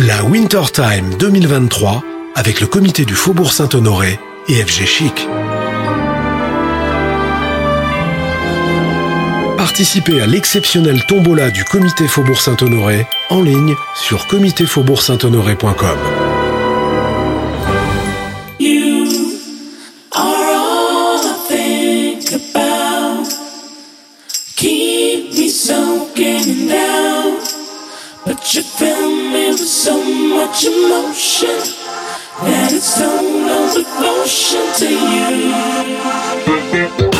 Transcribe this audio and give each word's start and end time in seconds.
La 0.00 0.22
Winter 0.22 0.62
Time 0.72 1.16
2023 1.18 2.04
avec 2.36 2.60
le 2.60 2.68
comité 2.68 3.04
du 3.04 3.14
Faubourg 3.14 3.52
Saint-Honoré 3.52 4.20
et 4.46 4.62
FG 4.64 4.86
Chic. 4.86 5.28
Participez 9.56 10.20
à 10.20 10.26
l'exceptionnel 10.26 11.04
tombola 11.08 11.50
du 11.50 11.64
comité 11.64 12.06
Faubourg 12.06 12.40
Saint-Honoré 12.40 13.08
en 13.30 13.42
ligne 13.42 13.74
sur 13.96 14.28
comitéfaubourg-saint-honoré.com. 14.28 15.98
you 28.54 28.62
fill 28.62 29.17
me 29.32 29.50
with 29.50 29.58
so 29.68 30.02
much 30.02 30.64
emotion 30.64 31.58
that 32.42 32.72
it's 32.72 32.98
total 32.98 33.72
devotion 33.74 34.64
to 34.78 34.88
you. 37.12 37.17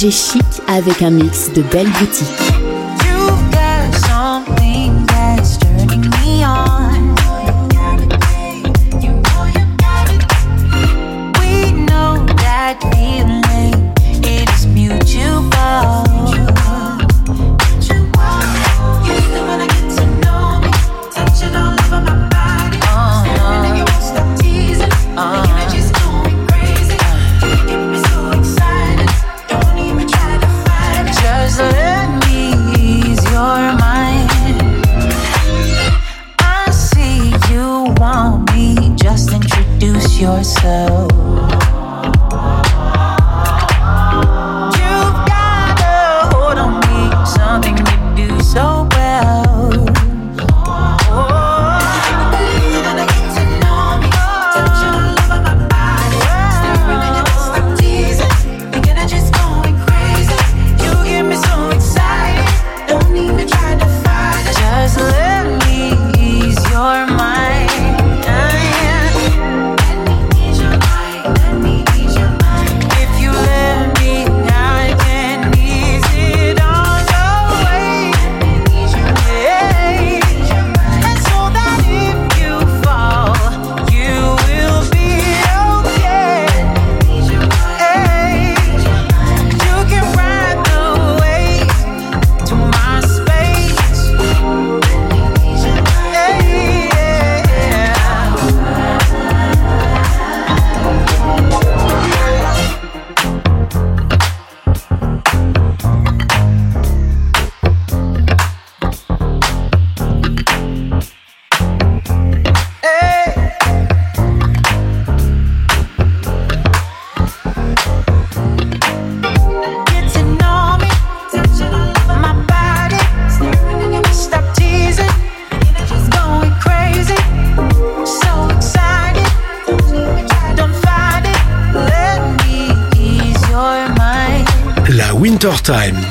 FG 0.00 0.10
Chic 0.10 0.62
avec 0.66 1.02
un 1.02 1.10
mix 1.10 1.52
de 1.52 1.60
belles 1.60 1.90
boutiques. 1.98 2.39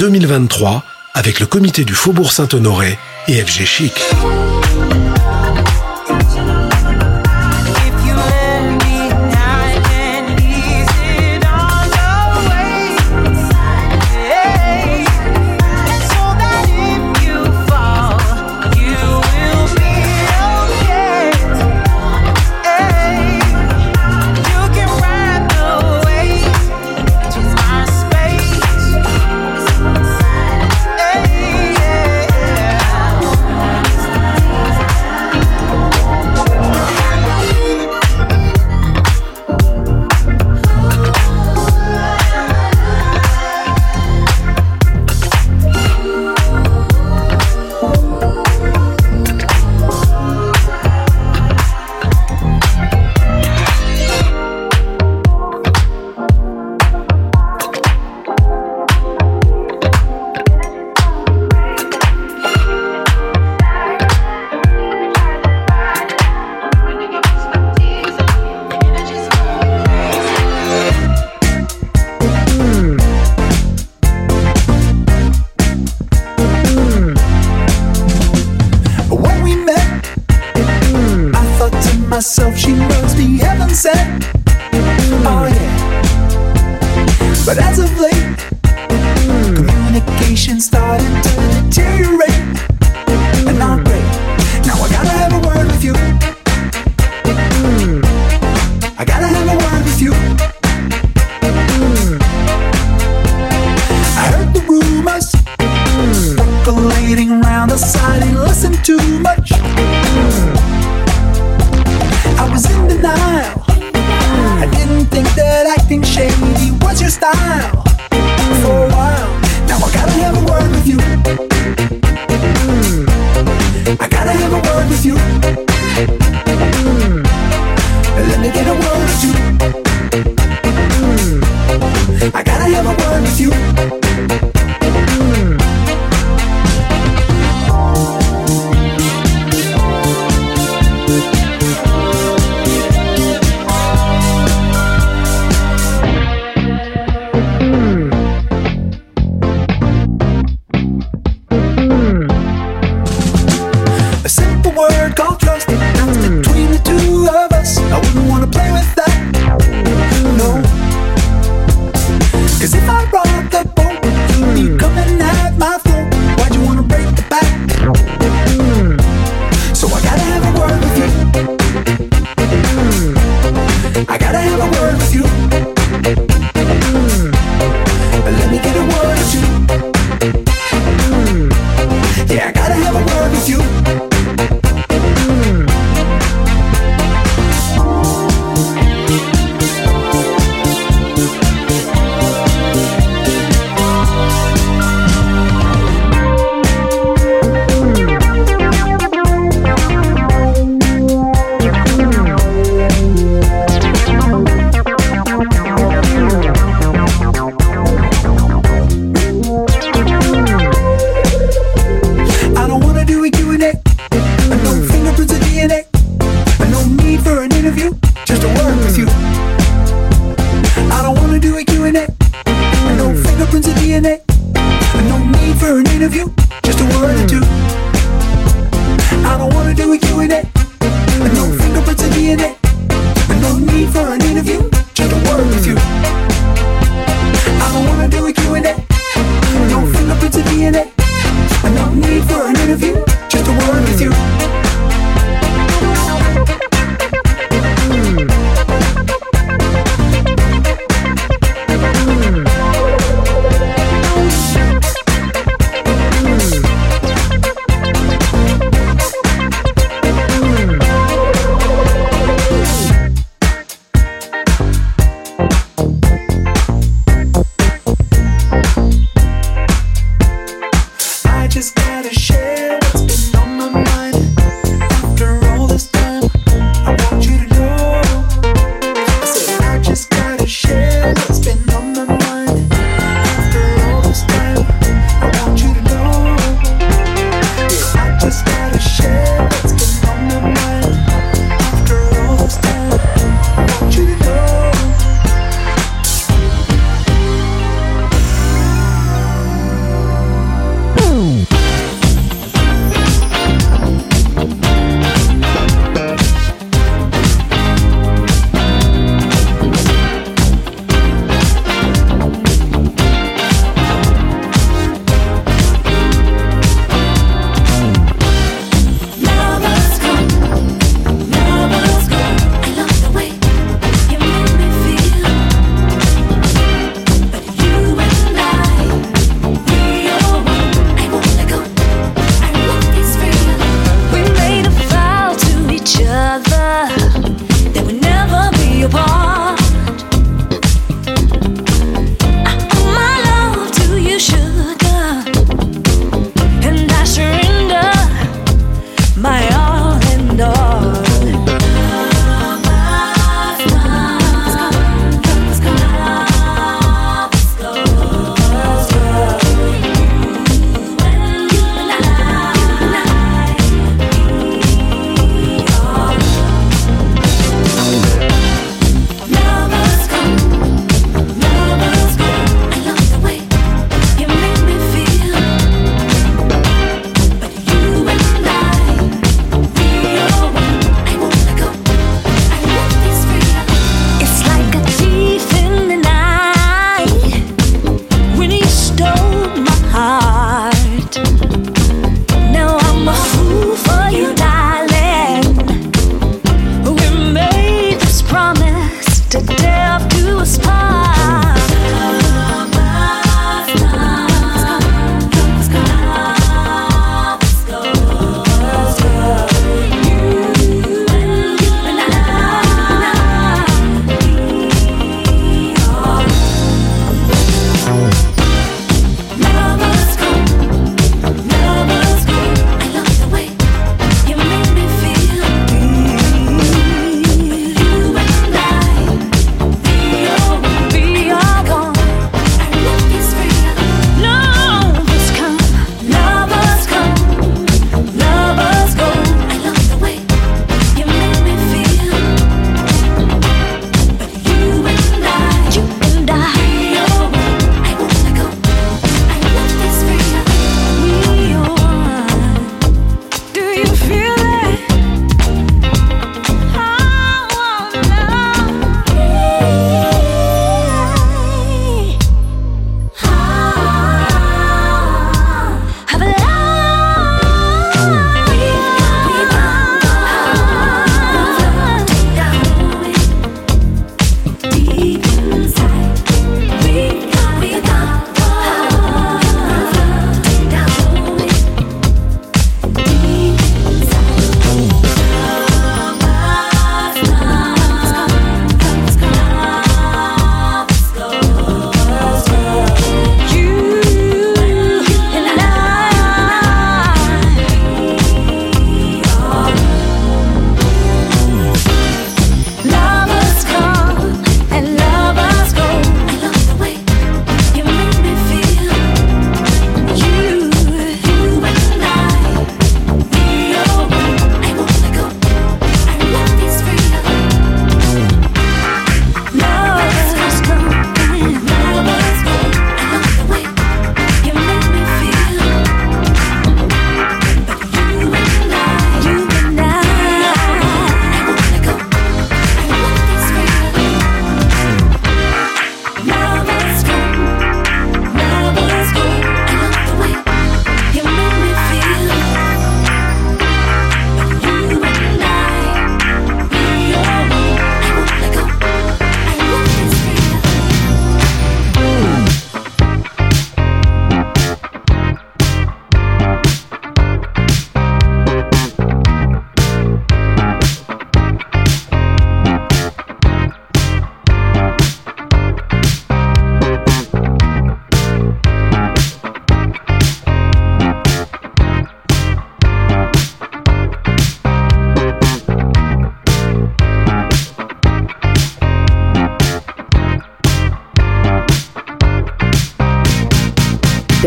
2023 0.10 0.84
avec 1.14 1.40
le 1.40 1.46
comité 1.46 1.86
du 1.86 1.94
Faubourg 1.94 2.32
Saint-Honoré 2.32 2.98
et 3.28 3.44
FG 3.46 3.66
Chic. 3.66 3.94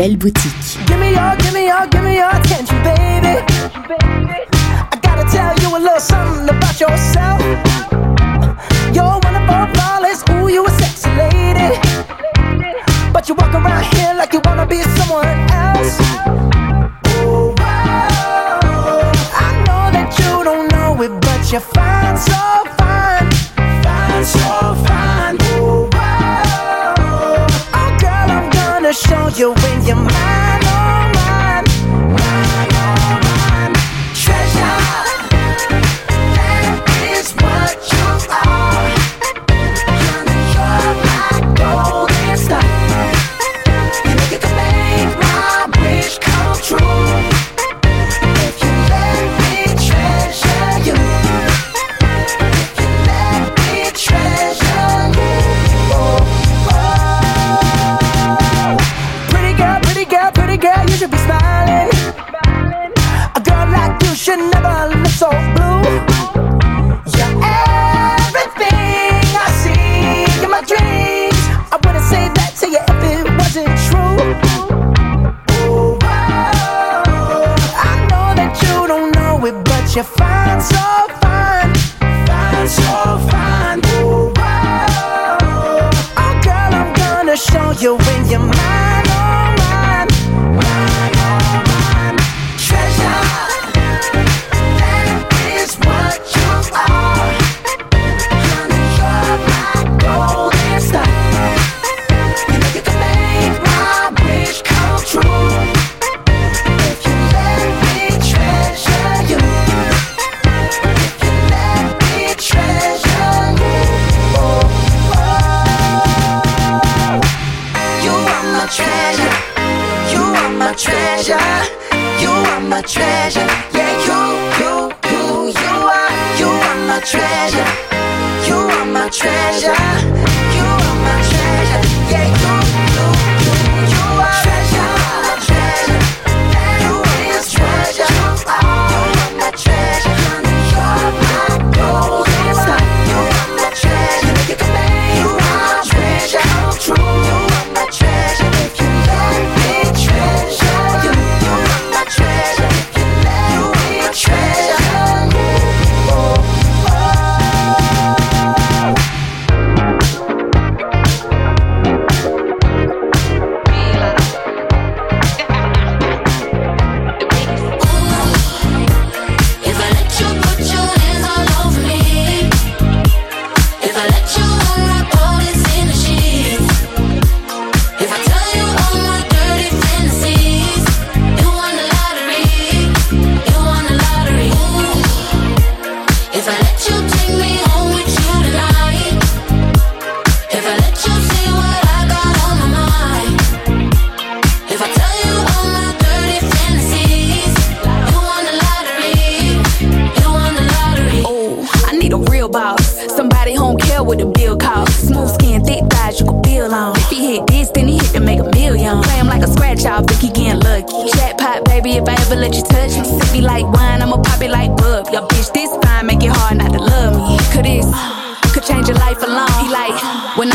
Belle 0.03 0.17
boutique. 0.17 0.42
soul. 65.13 65.52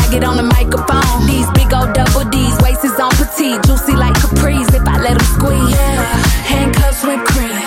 get 0.09 0.23
on 0.23 0.37
the 0.37 0.43
microphone. 0.43 1.27
These 1.27 1.49
big 1.51 1.73
old 1.73 1.93
double 1.93 2.25
D's, 2.29 2.57
waist 2.61 2.83
is 2.83 2.99
on 2.99 3.11
petite, 3.11 3.61
juicy 3.65 3.95
like 3.95 4.15
capris 4.15 4.73
if 4.73 4.85
I 4.87 4.97
let 5.01 5.17
them 5.17 5.27
squeeze. 5.37 5.75
Yeah, 5.75 6.03
handcuffs 6.49 7.03
with 7.03 7.23
cream. 7.25 7.61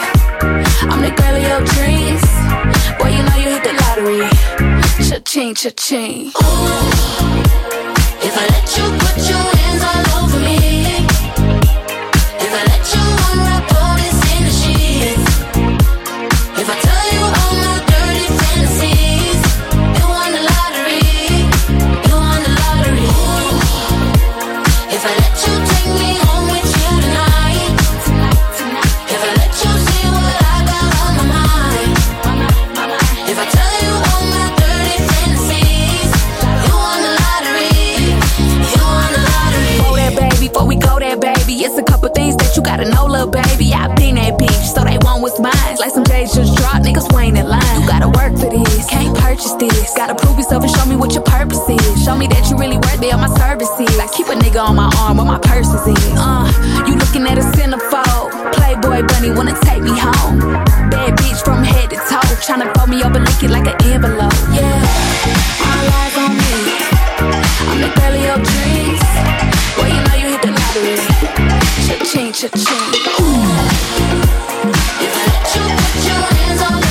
I'm 0.90 1.00
the 1.02 1.10
girl 1.10 1.36
of 1.36 1.42
your 1.42 1.62
dreams. 1.74 2.22
Boy, 2.98 3.10
you 3.14 3.22
know 3.22 3.36
you 3.36 3.48
hit 3.54 3.64
the 3.64 3.74
lottery. 3.82 4.28
Cha-ching, 5.08 5.54
cha-ching. 5.54 6.32
Ooh. 6.42 7.91
bill, 53.02 53.18
my 53.18 53.26
services. 53.34 53.98
I 53.98 54.06
keep 54.14 54.28
a 54.28 54.36
nigga 54.38 54.62
on 54.62 54.76
my 54.76 54.88
arm 55.02 55.16
where 55.16 55.26
my 55.26 55.40
purse 55.42 55.66
is 55.74 55.84
in. 55.90 56.16
Uh, 56.16 56.46
you 56.86 56.94
looking 56.94 57.26
at 57.26 57.36
a 57.36 57.46
centerfold. 57.58 58.30
Playboy 58.54 59.02
bunny 59.10 59.30
wanna 59.34 59.58
take 59.66 59.82
me 59.82 59.90
home. 59.90 60.38
Bad 60.88 61.18
bitch 61.18 61.42
from 61.44 61.64
head 61.64 61.90
to 61.90 61.96
toe. 62.08 62.22
Tryna 62.46 62.70
fold 62.74 62.88
me 62.88 63.02
up 63.02 63.14
and 63.16 63.24
lick 63.26 63.42
it 63.42 63.50
like 63.50 63.66
an 63.66 63.76
envelope. 63.90 64.32
Yeah, 64.54 65.66
all 65.66 65.86
eyes 65.98 66.16
on 66.22 66.32
me. 66.38 66.54
I'm 67.70 67.78
the 67.82 67.90
belly 67.98 68.24
of 68.30 68.38
dreams. 68.50 69.02
Well, 69.76 69.90
you 69.94 70.00
know 70.06 70.16
you 70.22 70.28
hit 70.32 70.42
the 70.46 70.52
lottery. 70.58 70.96
Cha-ching, 71.86 72.30
cha-ching. 72.38 72.88
Ooh. 73.18 73.50
If 75.04 75.12
I 75.18 75.24
let 75.34 75.46
you 75.54 75.64
put 75.82 75.94
your 76.06 76.22
hands 76.38 76.62
on 76.62 76.81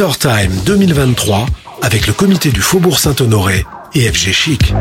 la 0.00 0.06
Wintertime 0.06 0.52
2023 0.64 1.46
avec 1.82 2.06
le 2.06 2.14
comité 2.14 2.50
du 2.50 2.62
Faubourg 2.62 2.98
Saint-Honoré 2.98 3.66
et 3.94 4.10
FG 4.10 4.32
Chic. 4.32 4.72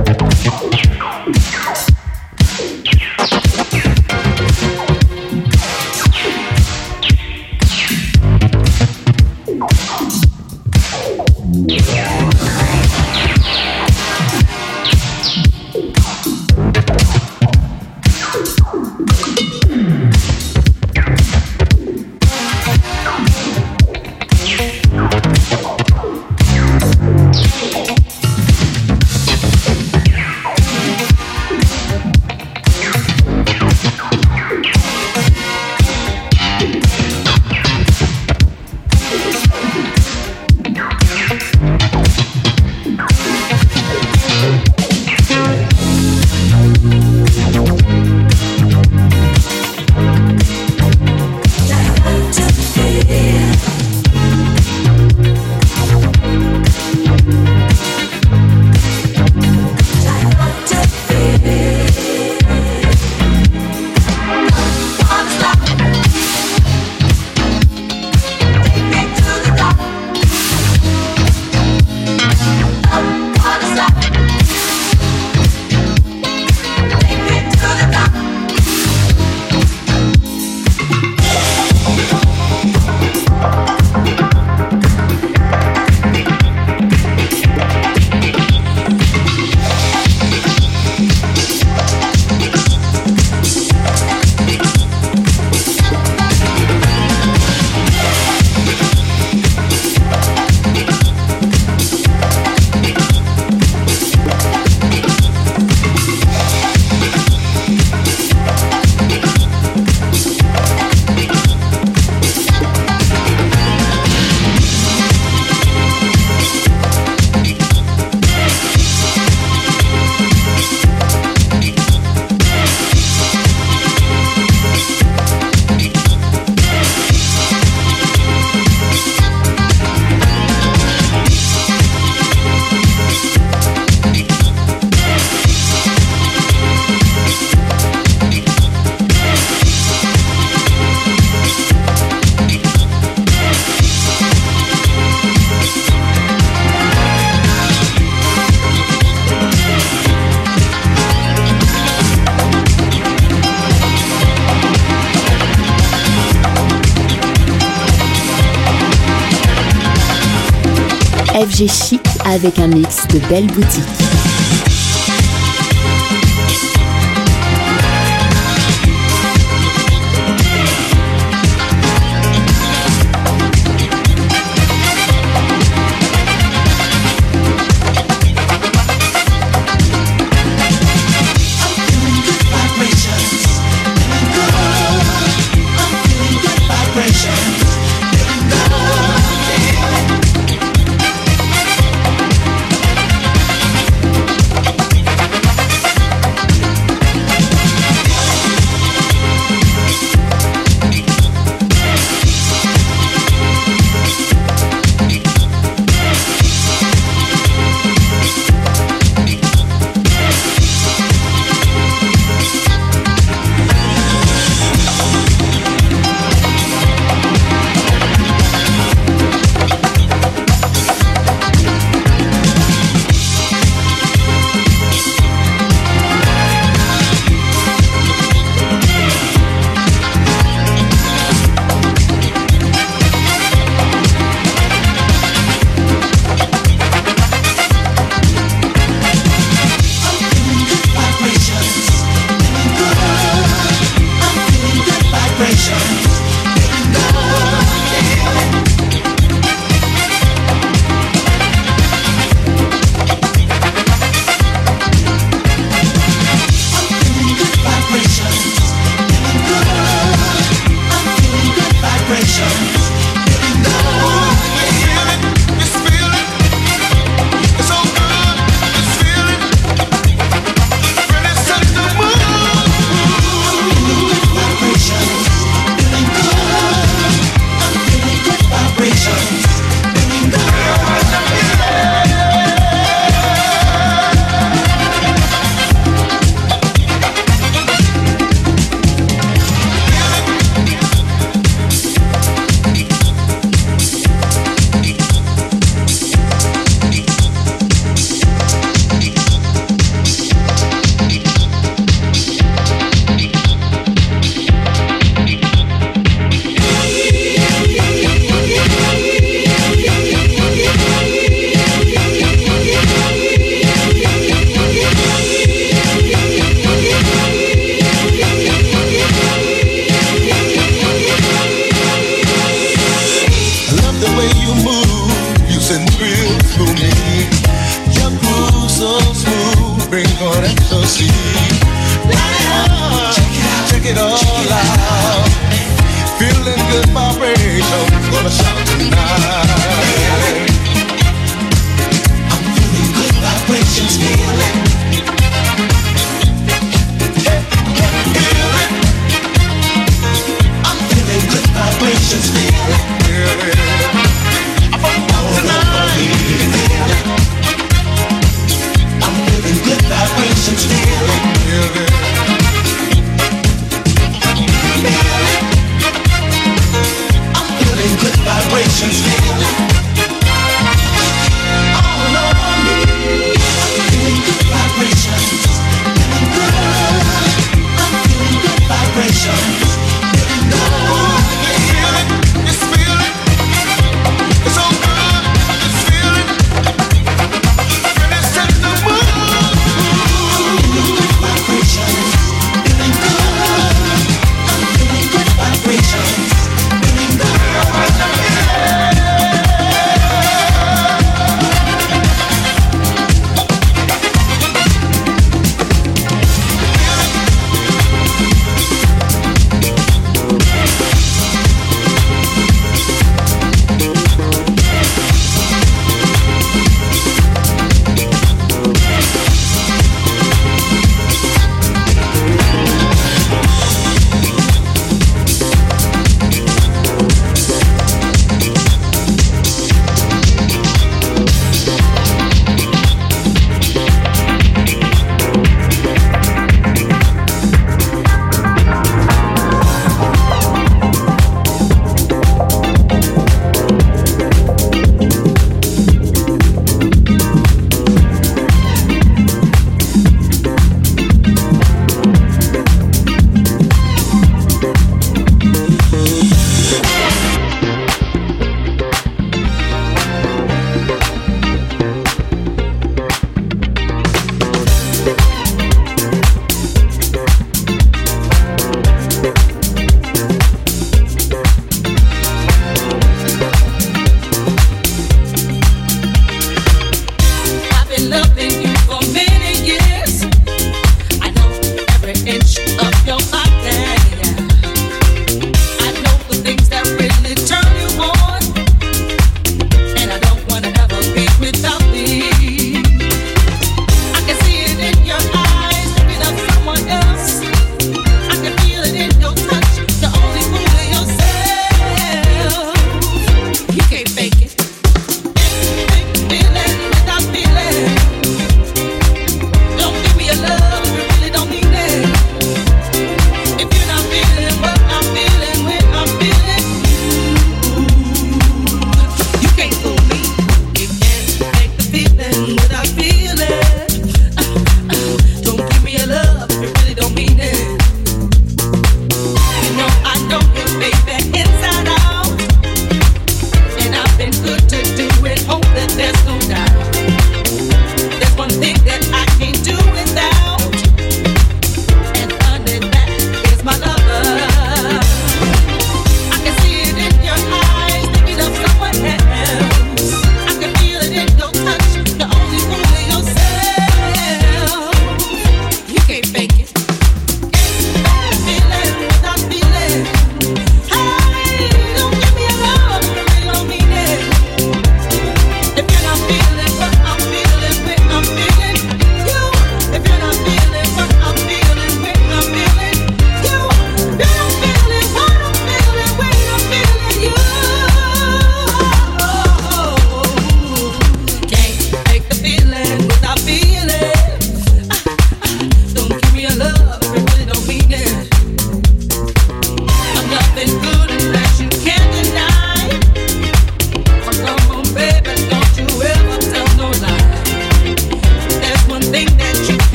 FG 161.59 161.67
Chic 161.67 162.01
avec 162.25 162.57
un 162.59 162.67
mix 162.67 163.05
de 163.07 163.19
belles 163.27 163.47
boutiques. 163.47 164.28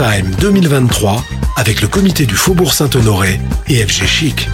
Time 0.00 0.34
2023 0.40 1.22
avec 1.56 1.82
le 1.82 1.88
comité 1.88 2.24
du 2.24 2.34
Faubourg 2.34 2.72
Saint-Honoré 2.72 3.38
et 3.68 3.86
FG 3.86 4.06
Chic. 4.06 4.48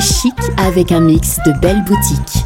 chic 0.00 0.34
avec 0.56 0.92
un 0.92 1.00
mix 1.00 1.38
de 1.46 1.52
belles 1.60 1.84
boutiques. 1.84 2.39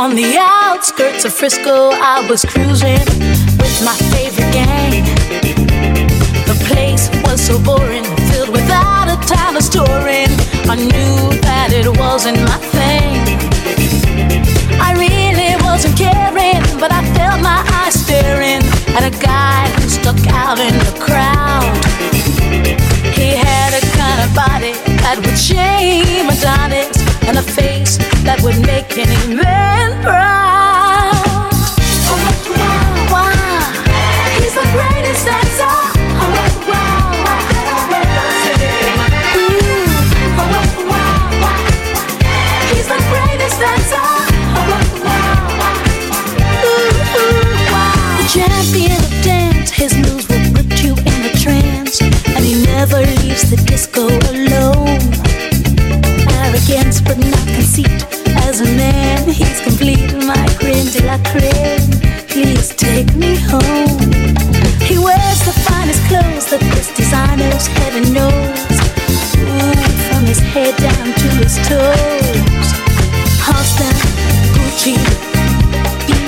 On 0.00 0.14
the 0.14 0.38
outskirts 0.38 1.26
of 1.26 1.34
Frisco, 1.34 1.90
I 1.92 2.26
was 2.26 2.42
cruising. 2.42 3.29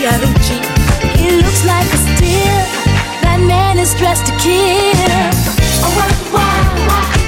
Fiorucci. 0.02 0.58
He 1.16 1.30
looks 1.30 1.64
like 1.64 1.86
a 1.86 1.96
steal. 1.96 2.58
That 3.22 3.38
man 3.46 3.78
is 3.78 3.94
dressed 3.94 4.26
to 4.26 4.32
kill. 4.32 5.30
Oh, 5.84 5.94
what 5.94 6.10
wow, 6.34 6.88
wow. 6.88 7.21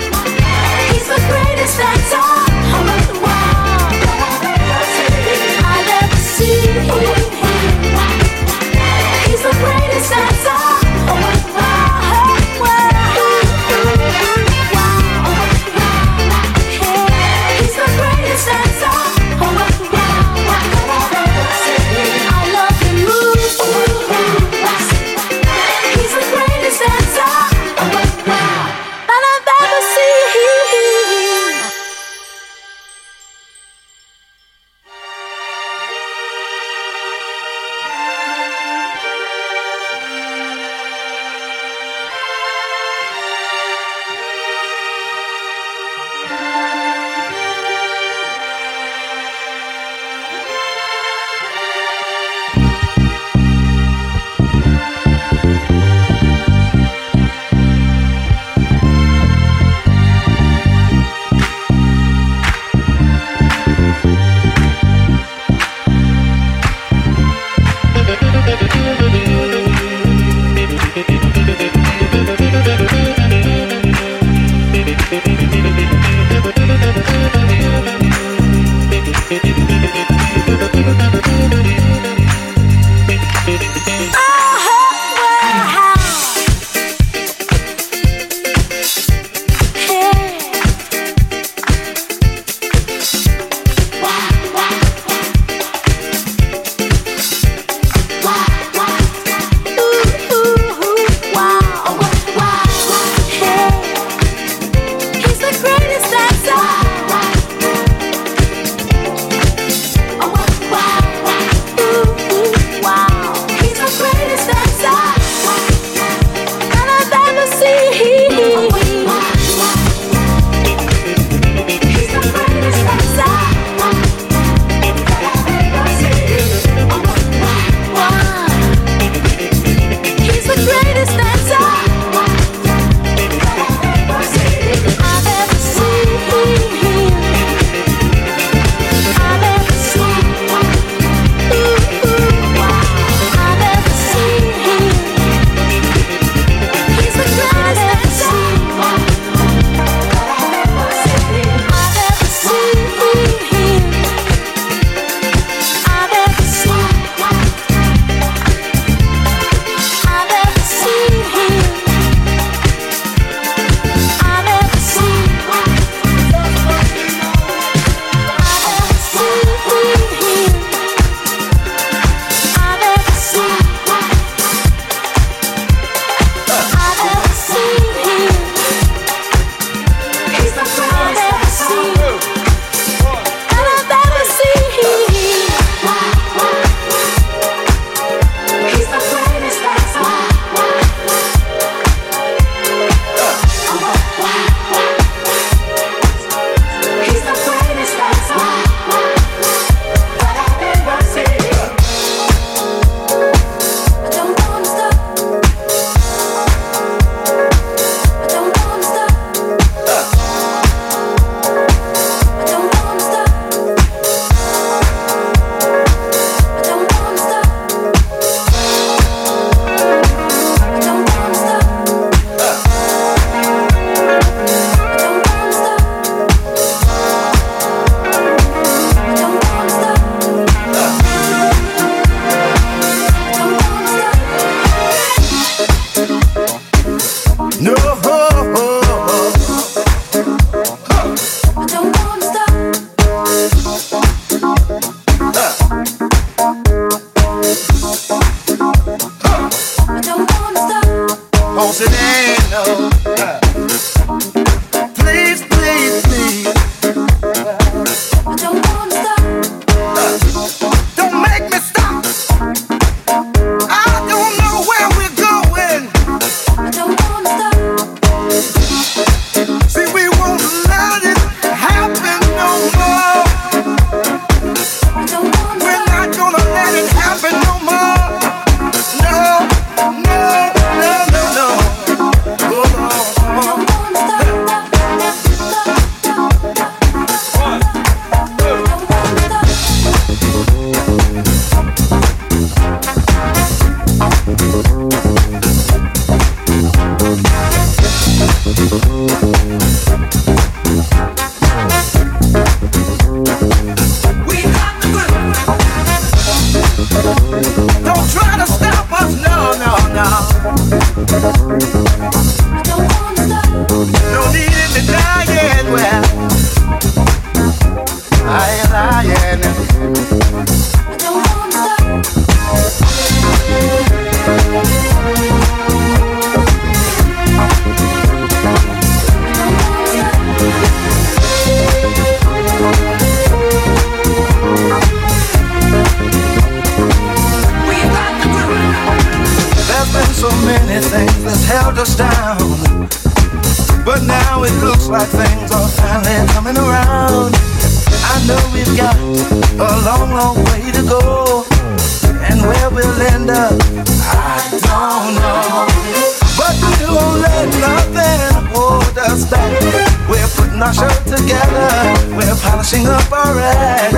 together. 361.24 361.68
We're 362.16 362.36
polishing 362.36 362.86
up 362.86 363.10
our 363.10 363.38
act. 363.40 363.94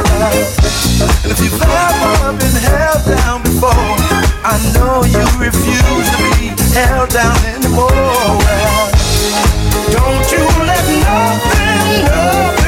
And 1.22 1.32
if 1.32 1.40
you've 1.42 1.60
ever 1.60 2.32
been 2.38 2.56
held 2.62 3.02
down 3.04 3.42
before, 3.42 3.96
I 4.44 4.56
know 4.74 5.02
you 5.04 5.24
refuse 5.38 6.06
to 6.12 6.18
be 6.38 6.54
held 6.72 7.10
down 7.10 7.36
anymore. 7.44 7.90
Well, 7.90 8.90
don't 9.90 10.26
you 10.32 10.44
let 10.70 10.86
nothing, 11.02 12.04
nothing 12.04 12.65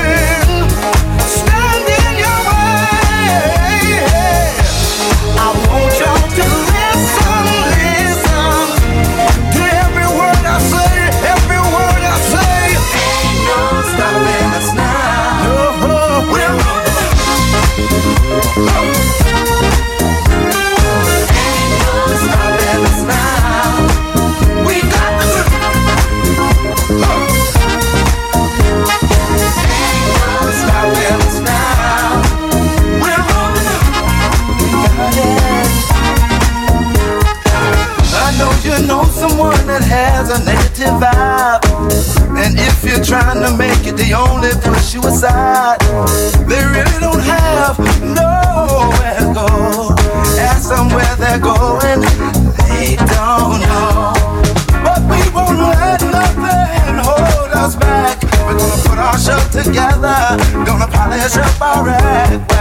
man 39.81 39.89
has 39.91 40.31
a 40.31 40.45
negative 40.45 40.95
vibe. 41.01 41.63
And 42.37 42.59
if 42.59 42.85
you're 42.85 43.05
trying 43.05 43.43
to 43.43 43.57
make 43.57 43.87
it, 43.87 43.97
they 43.97 44.13
only 44.13 44.51
push 44.63 44.95
you 44.95 45.01
aside. 45.01 45.81
They 46.47 46.63
really 46.65 46.99
don't 47.01 47.23
have 47.23 47.79
nowhere 48.03 49.15
to 49.19 49.33
go. 49.35 49.95
And 50.71 50.93
where 50.93 51.17
they're 51.17 51.39
going, 51.39 52.01
they 52.69 52.97
don't 52.97 53.61
know. 53.65 54.13
But 54.85 55.01
we 55.09 55.21
won't 55.33 55.59
let 55.59 56.01
nothing 56.03 56.99
hold 56.99 57.51
us 57.53 57.75
back. 57.77 58.23
We're 58.45 58.59
gonna 58.59 58.83
put 58.85 58.99
our 58.99 59.19
show 59.19 59.41
together, 59.51 60.37
gonna 60.67 60.89
polish 60.89 61.37
up 61.37 61.61
our 61.61 61.89
act. 61.89 62.53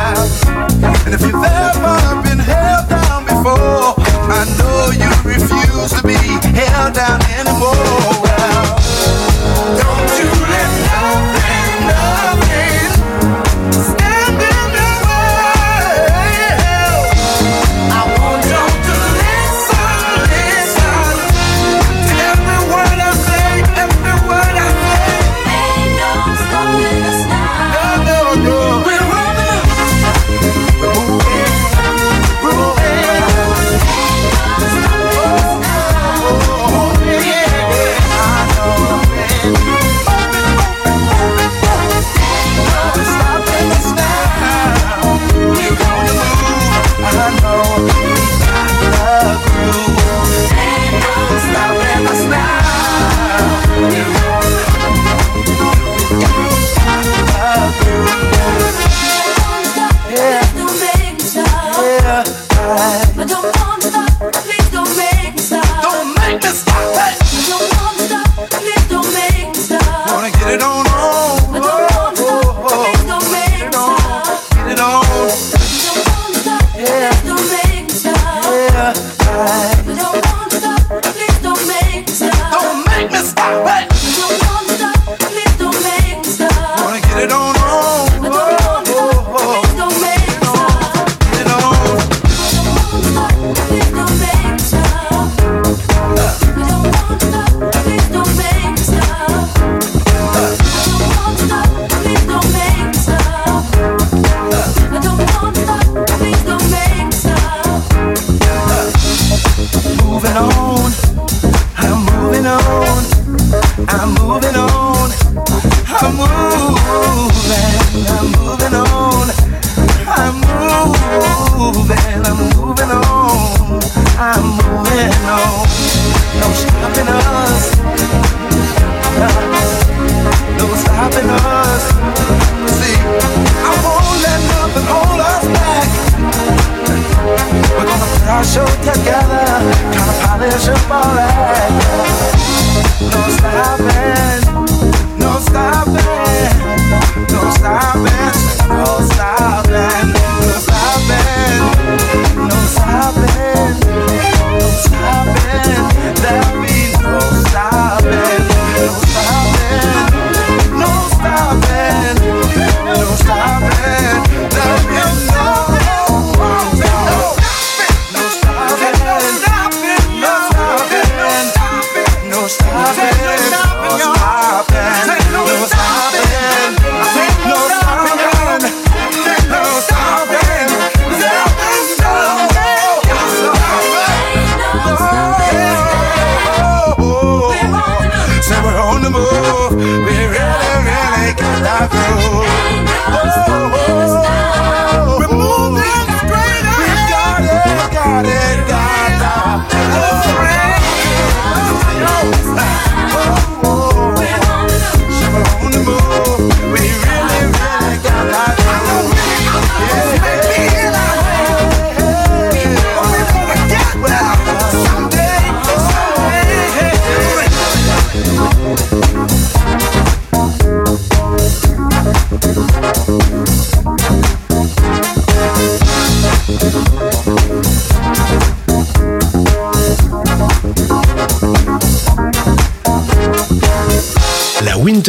And 1.05 1.13
if 1.13 1.21
you've 1.21 1.43
ever 1.43 2.21
been 2.23 2.39
held 2.39 2.89
down, 2.89 3.06
before. 3.47 3.95
I 4.29 4.43
know 4.57 4.91
you 4.91 5.09
refuse 5.23 5.91
to 5.93 6.01
be 6.05 6.15
held 6.57 6.93
down 6.93 7.21
anymore. 7.31 8.27
Don't 9.79 10.11
you 10.19 10.29
let 10.51 10.71
nothing, 10.91 11.87
nothing. 11.87 12.46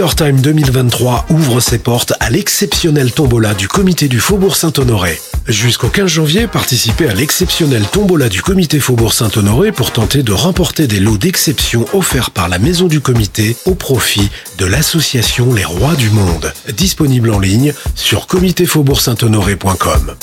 La 0.09 0.15
Wintertime 0.25 0.41
2023 0.41 1.27
ouvre 1.29 1.61
ses 1.61 1.77
portes 1.79 2.15
à 2.19 2.31
l'exceptionnel 2.31 3.13
tombola 3.13 3.53
du 3.53 3.69
comité 3.69 4.09
du 4.09 4.21
Faubourg 4.21 4.57
Saint-Honoré. 4.57 5.21
Jusqu'au 5.47 5.89
15 5.89 6.07
janvier, 6.07 6.47
participez 6.47 7.09
à 7.09 7.15
l'exceptionnel 7.15 7.85
tombola 7.87 8.31
du 8.31 8.41
comité 8.41 8.81
Faubourg 8.81 9.13
Saint-Honoré 9.13 9.71
pour 9.71 9.93
tenter 9.93 10.23
de 10.23 10.33
remporter 10.33 10.87
des 10.87 10.99
lots 10.99 11.19
d'exception 11.19 11.85
offerts 11.93 12.31
par 12.31 12.49
la 12.49 12.59
maison 12.59 12.87
du 12.87 13.01
comité 13.01 13.55
au 13.67 13.75
profit 13.75 14.31
de 14.57 14.65
l'association 14.65 15.53
Les 15.53 15.67
Rois 15.67 15.95
du 15.95 16.09
Monde. 16.09 16.55
Disponible 16.75 17.31
en 17.31 17.39
ligne 17.39 17.75
sur 17.95 18.27
comitéfaubourg-saint-honoré.com. 18.27 20.17